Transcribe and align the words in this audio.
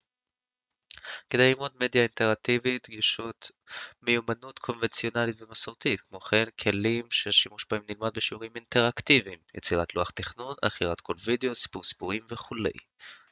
כדי 1.29 1.49
ללמוד 1.51 1.71
ליצור 1.71 1.85
מדיה 1.85 2.01
אינטראקטיבית 2.01 2.87
דרושות 2.89 3.51
ומיומנויות 4.01 4.59
קונבנציונליות 4.59 5.41
ומסורתיות 5.41 5.99
כמו 6.01 6.19
גם 6.33 6.45
כלים 6.63 7.11
שהשימוש 7.11 7.65
בהם 7.71 7.81
נלמד 7.89 8.11
בשיעורים 8.13 8.51
אינטראקטיביים 8.55 9.39
יצירת 9.55 9.95
לוח 9.95 10.09
תכנון 10.09 10.55
עריכת 10.63 10.99
קול 11.01 11.15
ווידאו 11.23 11.55
סיפור 11.55 11.83
סיפורים 11.83 12.25
וכו'. 12.29 12.55